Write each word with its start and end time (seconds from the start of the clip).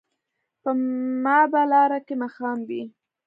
په 0.61 0.69
ما 1.23 1.39
به 1.51 1.61
لاره 1.73 1.99
کې 2.05 2.15
ماښام 2.23 2.57
وي 2.67 2.83